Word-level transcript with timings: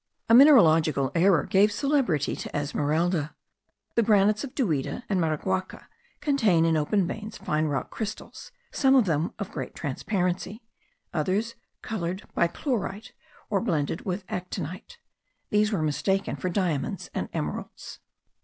A 0.29 0.33
mineralogical 0.33 1.11
error 1.13 1.43
gave 1.43 1.71
celebrity 1.71 2.35
to 2.35 2.55
Esmeralda. 2.57 3.35
The 3.93 4.01
granites 4.01 4.43
of 4.43 4.55
Duida 4.55 5.03
and 5.07 5.21
Maraguaca 5.21 5.85
contain 6.21 6.65
in 6.65 6.75
open 6.75 7.05
veins 7.05 7.37
fine 7.37 7.65
rock 7.65 7.91
crystals, 7.91 8.51
some 8.71 8.95
of 8.95 9.05
them 9.05 9.31
of 9.37 9.51
great 9.51 9.75
transparency, 9.75 10.63
others 11.13 11.53
coloured 11.83 12.23
by 12.33 12.47
chlorite 12.47 13.13
or 13.51 13.61
blended 13.61 14.01
with 14.03 14.25
actonite; 14.25 14.97
these 15.51 15.71
were 15.71 15.83
mistaken 15.83 16.35
for 16.35 16.49
diamonds 16.49 17.11
and 17.13 17.29
emeralds. 17.31 17.99